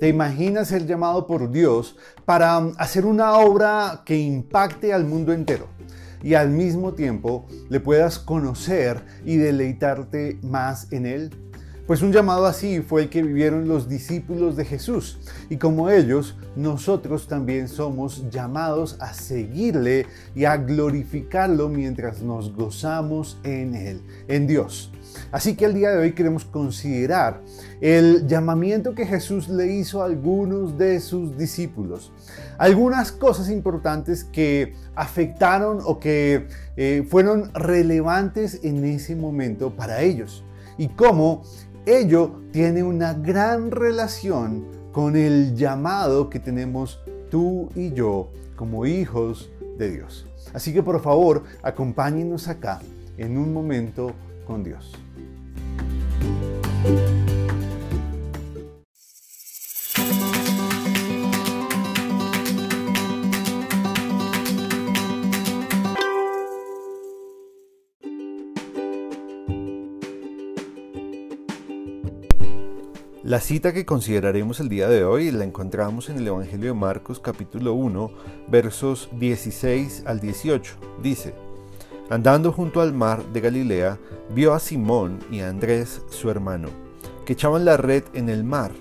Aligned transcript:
¿Te 0.00 0.08
imaginas 0.08 0.68
ser 0.68 0.86
llamado 0.86 1.26
por 1.26 1.50
Dios 1.50 1.94
para 2.24 2.56
hacer 2.78 3.04
una 3.04 3.34
obra 3.34 4.02
que 4.06 4.18
impacte 4.18 4.92
al 4.92 5.04
mundo 5.04 5.32
entero? 5.32 5.68
y 6.22 6.34
al 6.34 6.50
mismo 6.50 6.92
tiempo 6.92 7.46
le 7.70 7.80
puedas 7.80 8.18
conocer 8.18 9.02
y 9.24 9.36
deleitarte 9.36 10.38
más 10.42 10.92
en 10.92 11.06
Él? 11.06 11.49
Pues 11.90 12.02
un 12.02 12.12
llamado 12.12 12.46
así 12.46 12.82
fue 12.82 13.02
el 13.02 13.10
que 13.10 13.20
vivieron 13.20 13.66
los 13.66 13.88
discípulos 13.88 14.54
de 14.54 14.64
Jesús. 14.64 15.18
Y 15.48 15.56
como 15.56 15.90
ellos, 15.90 16.36
nosotros 16.54 17.26
también 17.26 17.66
somos 17.66 18.30
llamados 18.30 18.96
a 19.00 19.12
seguirle 19.12 20.06
y 20.36 20.44
a 20.44 20.56
glorificarlo 20.56 21.68
mientras 21.68 22.22
nos 22.22 22.54
gozamos 22.54 23.40
en 23.42 23.74
Él, 23.74 24.02
en 24.28 24.46
Dios. 24.46 24.92
Así 25.32 25.56
que 25.56 25.64
el 25.64 25.74
día 25.74 25.90
de 25.90 25.98
hoy 25.98 26.12
queremos 26.12 26.44
considerar 26.44 27.40
el 27.80 28.28
llamamiento 28.28 28.94
que 28.94 29.04
Jesús 29.04 29.48
le 29.48 29.74
hizo 29.74 30.00
a 30.00 30.04
algunos 30.04 30.78
de 30.78 31.00
sus 31.00 31.36
discípulos. 31.36 32.12
Algunas 32.56 33.10
cosas 33.10 33.50
importantes 33.50 34.22
que 34.22 34.74
afectaron 34.94 35.80
o 35.84 35.98
que 35.98 36.46
eh, 36.76 37.04
fueron 37.10 37.52
relevantes 37.52 38.60
en 38.62 38.84
ese 38.84 39.16
momento 39.16 39.74
para 39.74 40.02
ellos. 40.02 40.44
Y 40.78 40.88
cómo 40.88 41.42
ello 41.86 42.40
tiene 42.52 42.82
una 42.82 43.14
gran 43.14 43.70
relación 43.70 44.66
con 44.92 45.16
el 45.16 45.54
llamado 45.54 46.28
que 46.28 46.38
tenemos 46.38 47.00
tú 47.30 47.68
y 47.74 47.92
yo 47.92 48.30
como 48.56 48.86
hijos 48.86 49.50
de 49.78 49.90
Dios. 49.90 50.26
Así 50.52 50.72
que 50.72 50.82
por 50.82 51.00
favor, 51.00 51.44
acompáñenos 51.62 52.48
acá 52.48 52.80
en 53.16 53.38
un 53.38 53.52
momento 53.52 54.12
con 54.46 54.64
Dios. 54.64 54.92
La 73.30 73.38
cita 73.38 73.72
que 73.72 73.86
consideraremos 73.86 74.58
el 74.58 74.68
día 74.68 74.88
de 74.88 75.04
hoy 75.04 75.30
la 75.30 75.44
encontramos 75.44 76.10
en 76.10 76.16
el 76.16 76.26
Evangelio 76.26 76.72
de 76.72 76.80
Marcos 76.80 77.20
capítulo 77.20 77.74
1 77.74 78.10
versos 78.48 79.08
16 79.12 80.02
al 80.04 80.18
18. 80.18 80.74
Dice, 81.00 81.32
Andando 82.08 82.50
junto 82.50 82.80
al 82.80 82.92
mar 82.92 83.24
de 83.26 83.40
Galilea, 83.40 84.00
vio 84.34 84.52
a 84.52 84.58
Simón 84.58 85.20
y 85.30 85.38
a 85.38 85.48
Andrés, 85.48 86.02
su 86.10 86.28
hermano, 86.28 86.70
que 87.24 87.34
echaban 87.34 87.64
la 87.64 87.76
red 87.76 88.02
en 88.14 88.30
el 88.30 88.42
mar, 88.42 88.72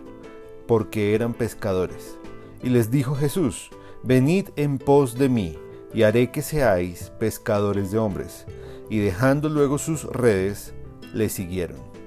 porque 0.65 1.13
eran 1.13 1.35
pescadores. 1.35 2.17
Y 2.63 2.69
les 2.69 2.89
dijo 2.89 3.13
Jesús, 3.13 3.69
Venid 4.01 4.47
en 4.55 4.79
pos 4.79 5.13
de 5.13 5.29
mí, 5.29 5.59
y 5.93 6.01
haré 6.01 6.31
que 6.31 6.41
seáis 6.41 7.11
pescadores 7.19 7.91
de 7.91 7.99
hombres. 7.99 8.47
Y 8.89 8.97
dejando 8.97 9.47
luego 9.47 9.77
sus 9.77 10.05
redes, 10.05 10.73
le 11.13 11.29
siguieron. 11.29 11.98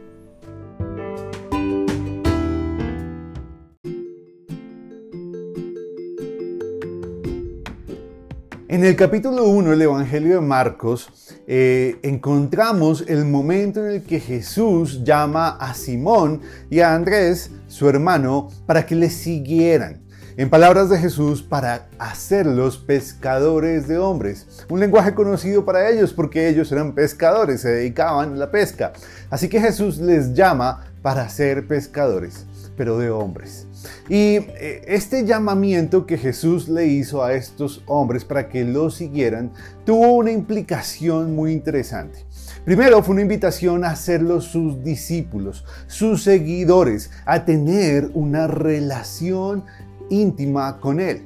En 8.82 8.88
el 8.88 8.96
capítulo 8.96 9.44
1 9.44 9.70
del 9.70 9.82
Evangelio 9.82 10.34
de 10.34 10.40
Marcos 10.40 11.08
eh, 11.46 12.00
encontramos 12.02 13.04
el 13.06 13.24
momento 13.24 13.78
en 13.78 13.92
el 13.92 14.02
que 14.02 14.18
Jesús 14.18 15.04
llama 15.04 15.50
a 15.50 15.72
Simón 15.74 16.40
y 16.68 16.80
a 16.80 16.92
Andrés, 16.92 17.52
su 17.68 17.88
hermano, 17.88 18.48
para 18.66 18.84
que 18.84 18.96
le 18.96 19.08
siguieran. 19.08 20.02
En 20.36 20.50
palabras 20.50 20.90
de 20.90 20.98
Jesús, 20.98 21.42
para 21.44 21.90
hacerlos 22.00 22.76
pescadores 22.76 23.86
de 23.86 23.98
hombres. 23.98 24.48
Un 24.68 24.80
lenguaje 24.80 25.14
conocido 25.14 25.64
para 25.64 25.88
ellos 25.88 26.12
porque 26.12 26.48
ellos 26.48 26.72
eran 26.72 26.92
pescadores, 26.92 27.60
se 27.60 27.68
dedicaban 27.68 28.32
a 28.32 28.36
la 28.36 28.50
pesca. 28.50 28.94
Así 29.30 29.48
que 29.48 29.60
Jesús 29.60 29.98
les 29.98 30.34
llama 30.34 30.86
para 31.02 31.28
ser 31.28 31.68
pescadores, 31.68 32.46
pero 32.82 32.98
de 32.98 33.10
hombres. 33.10 33.68
Y 34.08 34.38
eh, 34.38 34.82
este 34.88 35.24
llamamiento 35.24 36.04
que 36.04 36.18
Jesús 36.18 36.68
le 36.68 36.88
hizo 36.88 37.22
a 37.22 37.34
estos 37.34 37.84
hombres 37.86 38.24
para 38.24 38.48
que 38.48 38.64
lo 38.64 38.90
siguieran 38.90 39.52
tuvo 39.84 40.14
una 40.14 40.32
implicación 40.32 41.36
muy 41.36 41.52
interesante. 41.52 42.24
Primero 42.64 43.00
fue 43.04 43.12
una 43.12 43.22
invitación 43.22 43.84
a 43.84 43.90
hacerlos 43.90 44.46
sus 44.46 44.82
discípulos, 44.82 45.64
sus 45.86 46.24
seguidores, 46.24 47.12
a 47.24 47.44
tener 47.44 48.10
una 48.14 48.48
relación 48.48 49.64
íntima 50.10 50.80
con 50.80 50.98
Él. 50.98 51.22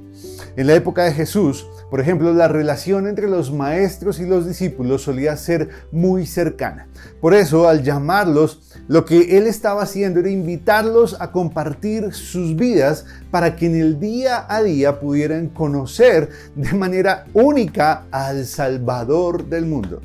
En 0.56 0.66
la 0.66 0.74
época 0.74 1.04
de 1.04 1.12
Jesús, 1.12 1.66
por 1.90 2.00
ejemplo, 2.00 2.32
la 2.32 2.48
relación 2.48 3.06
entre 3.06 3.28
los 3.28 3.52
maestros 3.52 4.18
y 4.18 4.26
los 4.26 4.46
discípulos 4.46 5.02
solía 5.02 5.36
ser 5.36 5.68
muy 5.92 6.26
cercana. 6.26 6.88
Por 7.20 7.32
eso, 7.34 7.68
al 7.68 7.82
llamarlos, 7.84 8.74
lo 8.88 9.04
que 9.04 9.38
él 9.38 9.46
estaba 9.46 9.82
haciendo 9.82 10.20
era 10.20 10.30
invitarlos 10.30 11.16
a 11.20 11.30
compartir 11.30 12.12
sus 12.12 12.56
vidas 12.56 13.04
para 13.30 13.54
que 13.56 13.66
en 13.66 13.76
el 13.76 14.00
día 14.00 14.46
a 14.48 14.62
día 14.62 14.98
pudieran 14.98 15.48
conocer 15.48 16.28
de 16.56 16.72
manera 16.72 17.26
única 17.34 18.04
al 18.10 18.46
Salvador 18.46 19.46
del 19.46 19.66
mundo. 19.66 20.00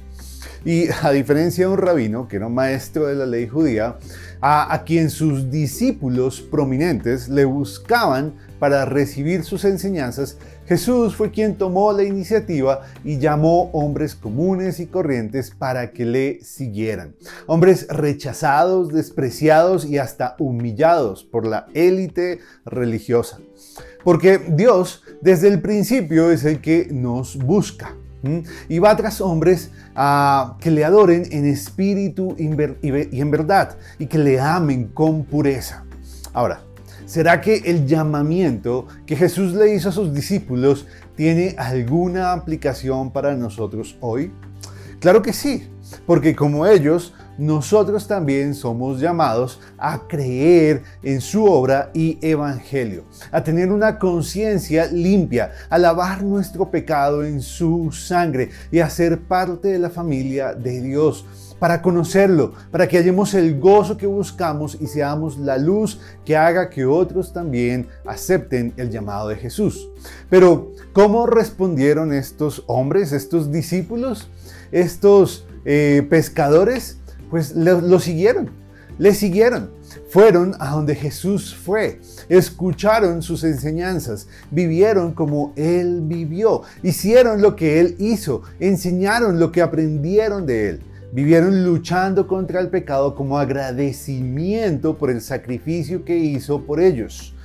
Y 0.64 0.90
a 1.02 1.12
diferencia 1.12 1.66
de 1.66 1.74
un 1.74 1.80
rabino, 1.80 2.28
que 2.28 2.36
era 2.36 2.48
maestro 2.48 3.08
de 3.08 3.16
la 3.16 3.26
ley 3.26 3.48
judía, 3.48 3.98
a, 4.42 4.84
quien 4.86 5.10
sus 5.10 5.52
discípulos 5.52 6.42
prominentes 6.42 7.30
le 7.30 7.46
buscaban 7.46 8.34
para 8.60 8.86
recibir 8.86 9.44
sus 9.44 9.66
enseñanzas, 9.66 10.38
Jesús 10.72 11.18
fue 11.18 11.32
quien 11.32 11.56
tomó 11.56 11.92
la 11.92 12.04
iniciativa 12.04 12.84
y 13.04 13.18
llamó 13.18 13.64
hombres 13.74 14.16
comunes 14.16 14.80
y 14.80 14.86
corrientes 14.86 15.52
para 15.52 15.92
que 15.92 16.06
le 16.06 16.40
siguieran. 16.46 17.14
Hombres 17.46 17.88
rechazados, 17.90 18.88
despreciados 18.94 19.84
y 19.84 19.98
hasta 19.98 20.38
humillados 20.40 21.26
por 21.26 21.46
la 21.46 21.68
élite 21.74 22.40
religiosa. 22.64 23.40
Porque 24.06 24.38
Dios 24.38 25.04
desde 25.20 25.50
el 25.50 25.62
principio 25.62 26.32
es 26.32 26.46
el 26.46 26.62
que 26.62 26.88
nos 26.90 27.36
busca. 27.36 27.98
Y 28.70 28.80
va 28.80 28.96
tras 28.96 29.20
hombres 29.20 29.72
a 29.94 30.56
que 30.62 30.72
le 30.72 30.86
adoren 30.86 31.26
en 31.32 31.48
espíritu 31.48 32.34
y 32.38 32.46
en 32.46 33.30
verdad 33.30 33.78
y 34.00 34.06
que 34.06 34.20
le 34.20 34.40
amen 34.40 34.88
con 34.88 35.26
pureza. 35.26 35.84
Ahora, 36.32 36.62
¿Será 37.12 37.42
que 37.42 37.58
el 37.66 37.88
llamamiento 37.88 38.88
que 39.06 39.18
Jesús 39.18 39.52
le 39.52 39.76
hizo 39.76 39.90
a 39.90 39.92
sus 39.92 40.14
discípulos 40.14 40.88
tiene 41.18 41.56
alguna 41.58 42.32
aplicación 42.32 43.12
para 43.12 43.36
nosotros 43.36 43.98
hoy? 44.00 44.32
Claro 45.02 45.22
que 45.22 45.34
sí, 45.34 45.68
porque 46.06 46.34
como 46.34 46.66
ellos, 46.66 47.14
nosotros 47.38 48.08
también 48.08 48.56
somos 48.56 49.02
llamados 49.02 49.60
a 49.78 50.08
creer 50.08 50.84
en 51.04 51.20
su 51.20 51.44
obra 51.44 51.92
y 51.94 52.18
evangelio, 52.22 53.04
a 53.30 53.44
tener 53.44 53.74
una 53.74 54.00
conciencia 54.00 54.86
limpia, 54.86 55.52
a 55.70 55.78
lavar 55.78 56.24
nuestro 56.24 56.72
pecado 56.72 57.26
en 57.26 57.42
su 57.42 57.92
sangre 57.92 58.52
y 58.72 58.80
a 58.80 58.90
ser 58.90 59.20
parte 59.20 59.68
de 59.68 59.80
la 59.80 59.90
familia 59.90 60.54
de 60.54 60.80
Dios 60.80 61.26
para 61.62 61.84
conocerlo, 61.84 62.54
para 62.72 62.88
que 62.88 62.98
hallemos 62.98 63.36
el 63.36 63.60
gozo 63.60 63.96
que 63.96 64.08
buscamos 64.08 64.76
y 64.82 64.88
seamos 64.88 65.38
la 65.38 65.60
luz 65.60 66.00
que 66.26 66.36
haga 66.36 66.72
que 66.72 66.86
otros 66.86 67.34
también 67.34 67.88
acepten 68.04 68.74
el 68.78 68.90
llamado 68.90 69.28
de 69.28 69.36
Jesús. 69.36 69.88
Pero, 70.28 70.72
¿cómo 70.92 71.28
respondieron 71.28 72.14
estos 72.14 72.64
hombres, 72.66 73.12
estos 73.12 73.52
discípulos, 73.52 74.28
estos 74.72 75.46
eh, 75.64 76.04
pescadores? 76.10 76.98
Pues 77.30 77.56
lo, 77.56 78.00
siguieron, 78.00 78.50
le 78.98 79.14
siguieron. 79.14 79.70
Fueron 80.10 80.56
a 80.60 80.72
donde 80.72 80.96
Jesús 80.96 81.54
fue, 81.54 82.02
escucharon 82.28 83.22
sus 83.22 83.44
enseñanzas, 83.44 84.28
vivieron 84.50 85.14
como 85.14 85.54
Él 85.56 86.02
vivió, 86.06 86.64
hicieron 86.82 87.40
lo 87.40 87.56
que 87.56 87.80
Él 87.80 87.98
hizo, 88.00 88.42
enseñaron 88.60 89.40
lo 89.40 89.52
que 89.52 89.62
aprendieron 89.62 90.48
de 90.48 90.70
Él. 90.70 90.82
Vivieron 91.14 91.66
luchando 91.66 92.26
contra 92.26 92.62
el 92.62 92.70
pecado 92.70 93.16
como 93.16 93.38
agradecimiento 93.38 94.98
por 94.98 95.10
el 95.10 95.20
sacrificio 95.20 96.06
que 96.06 96.18
hizo 96.18 96.62
por 96.62 96.80
ellos. 96.80 97.36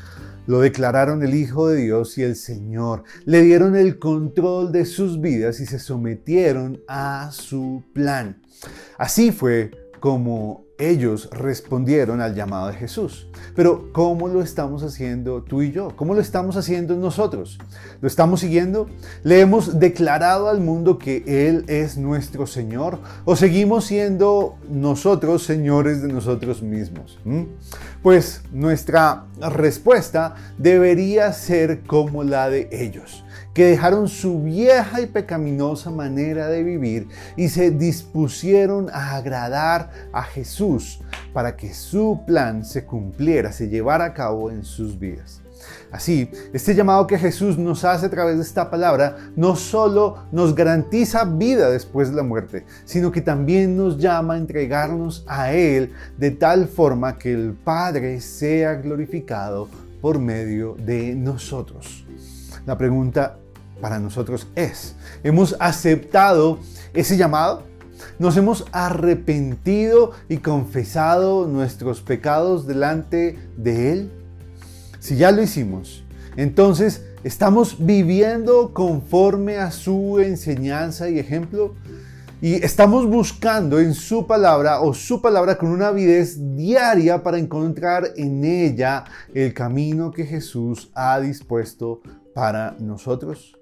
Lo 0.46 0.60
declararon 0.60 1.24
el 1.24 1.34
Hijo 1.34 1.66
de 1.66 1.82
Dios 1.82 2.16
y 2.16 2.22
el 2.22 2.36
Señor. 2.36 3.02
Le 3.24 3.42
dieron 3.42 3.74
el 3.74 3.98
control 3.98 4.70
de 4.70 4.84
sus 4.84 5.20
vidas 5.20 5.58
y 5.58 5.66
se 5.66 5.80
sometieron 5.80 6.80
a 6.86 7.30
su 7.32 7.82
plan. 7.92 8.40
Así 8.98 9.32
fue 9.32 9.72
como 10.00 10.66
ellos 10.78 11.31
respondieron 11.31 12.20
al 12.20 12.34
llamado 12.34 12.69
de 12.69 12.75
Jesús. 12.75 13.28
Pero 13.54 13.93
¿cómo 13.93 14.28
lo 14.28 14.43
estamos 14.43 14.82
haciendo 14.82 15.43
tú 15.43 15.62
y 15.62 15.72
yo? 15.72 15.96
¿Cómo 15.96 16.14
lo 16.14 16.20
estamos 16.20 16.56
haciendo 16.56 16.94
nosotros? 16.96 17.58
¿Lo 18.00 18.08
estamos 18.08 18.40
siguiendo? 18.40 18.88
¿Le 19.22 19.40
hemos 19.40 19.78
declarado 19.78 20.48
al 20.48 20.60
mundo 20.60 20.98
que 20.98 21.25
Él 21.26 21.64
es 21.69 21.96
nuestro 21.96 22.46
Señor? 22.46 22.98
¿O 23.25 23.37
seguimos 23.37 23.87
siendo 23.87 24.56
nosotros 24.69 25.44
señores 25.44 26.02
de 26.02 26.08
nosotros 26.08 26.62
mismos? 26.62 27.19
¿Mm? 27.25 27.44
Pues 28.02 28.42
nuestra 28.52 29.25
respuesta 29.40 30.34
debería 30.58 31.32
ser 31.32 31.82
como 31.84 32.22
la 32.22 32.50
de 32.50 32.69
ellos 32.70 33.25
que 33.56 33.64
dejaron 33.64 34.06
su 34.06 34.43
vieja 34.43 35.00
y 35.00 35.06
pecaminosa 35.06 35.91
manera 35.91 36.49
de 36.49 36.62
vivir 36.62 37.08
y 37.37 37.49
se 37.49 37.70
dispusieron 37.70 38.91
a 38.93 39.17
agradar 39.17 39.91
a 40.12 40.23
Jesús 40.25 41.00
para 41.32 41.56
que 41.56 41.73
su 41.73 42.20
plan 42.26 42.67
se 42.67 42.85
cumpliera, 42.85 43.53
se 43.53 43.70
llevara 43.70 44.05
a 44.05 44.12
cabo 44.12 44.50
en 44.50 44.62
sus 44.62 44.99
vidas. 44.99 45.41
Así, 45.91 46.31
este 46.53 46.75
llamado 46.75 47.06
que 47.06 47.17
Jesús 47.19 47.56
nos 47.56 47.82
hace 47.85 48.05
a 48.05 48.11
través 48.11 48.37
de 48.37 48.43
esta 48.43 48.69
palabra 48.69 49.17
no 49.37 49.56
solo 49.56 50.26
nos 50.32 50.55
garantiza 50.55 51.25
vida 51.25 51.70
después 51.70 52.11
de 52.11 52.17
la 52.17 52.23
muerte, 52.23 52.67
sino 52.85 53.11
que 53.11 53.23
también 53.23 53.75
nos 53.75 53.97
llama 53.97 54.35
a 54.35 54.37
entregarnos 54.37 55.25
a 55.26 55.55
Él 55.55 55.94
de 56.19 56.31
tal 56.31 56.69
forma 56.69 57.17
que 57.17 57.32
el 57.32 57.55
Padre 57.55 58.20
sea 58.20 58.75
glorificado 58.75 59.70
por 60.02 60.19
medio 60.19 60.75
de 60.75 61.14
nosotros. 61.14 62.05
La 62.67 62.76
pregunta 62.76 63.38
para 63.81 63.99
nosotros 63.99 64.46
es. 64.55 64.94
Hemos 65.23 65.56
aceptado 65.61 66.58
ese 66.94 67.17
llamado, 67.17 67.64
nos 68.19 68.37
hemos 68.37 68.67
arrepentido 68.73 70.12
y 70.28 70.38
confesado 70.38 71.46
nuestros 71.46 72.00
pecados 72.00 72.67
delante 72.67 73.38
de 73.56 73.93
Él. 73.93 74.12
Si 74.99 75.17
ya 75.17 75.31
lo 75.31 75.43
hicimos, 75.43 76.05
entonces 76.37 77.05
estamos 77.25 77.84
viviendo 77.84 78.73
conforme 78.73 79.56
a 79.56 79.70
su 79.70 80.20
enseñanza 80.20 81.08
y 81.08 81.19
ejemplo. 81.19 81.75
Y 82.43 82.55
estamos 82.62 83.06
buscando 83.06 83.81
en 83.81 83.94
su 83.94 84.26
palabra 84.26 84.81
o 84.81 84.93
su 84.93 85.23
palabra 85.23 85.56
con 85.56 85.70
una 85.70 85.88
avidez 85.88 86.37
diaria 86.55 87.23
para 87.23 87.38
encontrar 87.38 88.12
en 88.17 88.44
ella 88.44 89.05
el 89.32 89.55
camino 89.55 90.11
que 90.11 90.26
Jesús 90.26 90.90
ha 90.94 91.19
dispuesto 91.19 92.02
para 92.34 92.76
nosotros. 92.78 93.56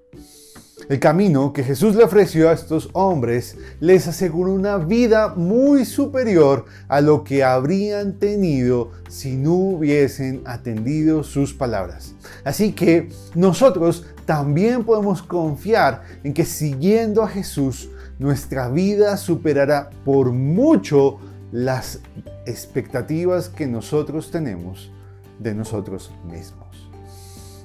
El 0.89 1.01
camino 1.01 1.53
que 1.53 1.65
Jesús 1.65 1.95
le 1.95 2.05
ofreció 2.05 2.51
a 2.51 2.53
estos 2.53 2.91
hombres 2.93 3.57
les 3.81 4.07
aseguró 4.07 4.53
una 4.53 4.77
vida 4.77 5.35
muy 5.35 5.87
superior 5.87 6.67
a 6.89 7.01
lo 7.01 7.25
que 7.25 7.43
habrían 7.43 8.19
tenido 8.19 8.91
si 9.09 9.37
no 9.37 9.55
hubiesen 9.55 10.43
atendido 10.45 11.23
sus 11.23 11.55
palabras. 11.55 12.15
Así 12.45 12.73
que 12.73 13.09
nosotros 13.35 14.05
también 14.27 14.85
podemos 14.85 15.23
confiar 15.23 16.03
en 16.23 16.35
que 16.35 16.45
siguiendo 16.45 17.23
a 17.23 17.29
Jesús, 17.29 17.89
nuestra 18.19 18.69
vida 18.69 19.17
superará 19.17 19.91
por 20.05 20.33
mucho 20.33 21.19
las 21.51 22.01
expectativas 22.47 23.49
que 23.49 23.67
nosotros 23.67 24.31
tenemos 24.31 24.91
de 25.39 25.55
nosotros 25.55 26.11
mismos. 26.31 26.91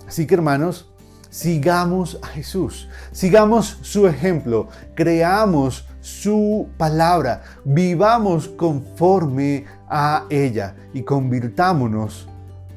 Así 0.07 0.25
que 0.25 0.35
hermanos, 0.35 0.89
Sigamos 1.29 2.19
a 2.23 2.27
Jesús, 2.27 2.89
sigamos 3.11 3.77
su 3.81 4.07
ejemplo, 4.07 4.67
creamos 4.95 5.85
su 6.01 6.67
palabra, 6.75 7.43
vivamos 7.63 8.47
conforme 8.47 9.65
a 9.87 10.25
ella 10.31 10.75
y 10.91 11.03
convirtámonos, 11.03 12.27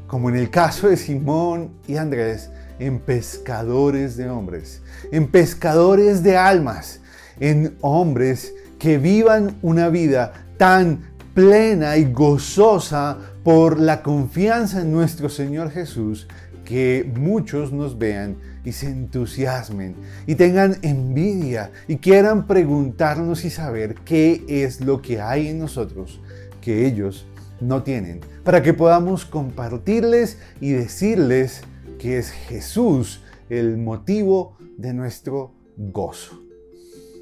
como 0.06 0.28
en 0.28 0.36
el 0.36 0.50
caso 0.50 0.88
de 0.88 0.98
Simón 0.98 1.70
y 1.86 1.96
Andrés, 1.96 2.50
en 2.78 2.98
pescadores 2.98 4.18
de 4.18 4.28
hombres, 4.28 4.82
en 5.10 5.28
pescadores 5.28 6.22
de 6.22 6.36
almas, 6.36 7.00
en 7.40 7.78
hombres 7.80 8.52
que 8.78 8.98
vivan 8.98 9.56
una 9.62 9.88
vida 9.88 10.32
tan 10.58 11.12
plena 11.32 11.96
y 11.96 12.12
gozosa 12.12 13.16
por 13.42 13.80
la 13.80 14.02
confianza 14.02 14.82
en 14.82 14.92
nuestro 14.92 15.30
Señor 15.30 15.70
Jesús 15.70 16.28
que 16.64 17.10
muchos 17.16 17.72
nos 17.72 17.98
vean 17.98 18.36
y 18.64 18.72
se 18.72 18.86
entusiasmen 18.86 19.96
y 20.26 20.34
tengan 20.36 20.76
envidia 20.82 21.72
y 21.88 21.96
quieran 21.96 22.46
preguntarnos 22.46 23.44
y 23.44 23.50
saber 23.50 23.96
qué 24.04 24.44
es 24.48 24.80
lo 24.80 25.02
que 25.02 25.20
hay 25.20 25.48
en 25.48 25.58
nosotros 25.58 26.20
que 26.60 26.86
ellos 26.86 27.26
no 27.60 27.82
tienen, 27.82 28.20
para 28.44 28.62
que 28.62 28.74
podamos 28.74 29.24
compartirles 29.24 30.38
y 30.60 30.72
decirles 30.72 31.62
que 31.98 32.18
es 32.18 32.30
Jesús 32.30 33.22
el 33.48 33.76
motivo 33.76 34.56
de 34.76 34.92
nuestro 34.92 35.52
gozo. 35.76 36.42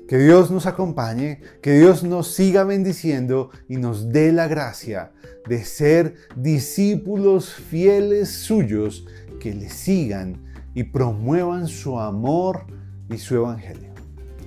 Que 0.09 0.19
Dios 0.19 0.51
nos 0.51 0.67
acompañe, 0.67 1.41
que 1.63 1.79
Dios 1.79 2.03
nos 2.03 2.35
siga 2.35 2.65
bendiciendo 2.65 3.51
y 3.69 3.77
nos 3.77 4.11
dé 4.11 4.33
la 4.33 4.49
gracia 4.49 5.13
de 5.49 5.65
ser 5.65 6.15
discípulos 6.35 7.53
fieles 7.55 8.31
suyos 8.31 9.07
que 9.41 9.53
le 9.53 9.69
sigan 9.69 10.45
y 10.75 10.85
promuevan 10.85 11.67
su 11.67 11.99
amor 11.99 12.67
y 13.09 13.19
su 13.19 13.35
evangelio. 13.35 13.93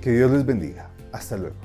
Que 0.00 0.12
Dios 0.12 0.30
les 0.30 0.46
bendiga. 0.46 0.90
Hasta 1.12 1.36
luego. 1.36 1.56